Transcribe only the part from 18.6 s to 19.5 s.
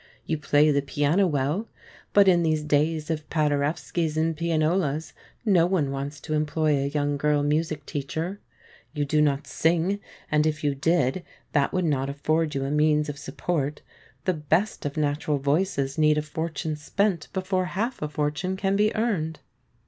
be earned.